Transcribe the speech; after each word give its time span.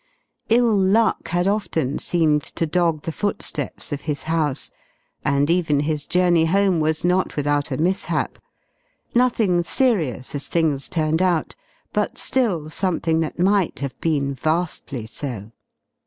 Ill 0.49 0.75
luck 0.75 1.27
had 1.27 1.47
often 1.47 1.99
seemed 1.99 2.41
to 2.41 2.65
dog 2.65 3.03
the 3.03 3.11
footsteps 3.11 3.91
of 3.91 4.01
his 4.01 4.23
house 4.23 4.71
and 5.23 5.47
even 5.47 5.81
his 5.81 6.07
journey 6.07 6.45
home 6.45 6.79
was 6.79 7.05
not 7.05 7.35
without 7.35 7.69
a 7.69 7.77
mishap; 7.77 8.39
nothing 9.13 9.61
serious, 9.61 10.33
as 10.33 10.47
things 10.47 10.89
turned 10.89 11.21
out, 11.21 11.53
but 11.93 12.17
still 12.17 12.67
something 12.67 13.19
that 13.19 13.37
might 13.37 13.77
have 13.77 13.93
been 14.01 14.33
vastly 14.33 15.05
so. 15.05 15.51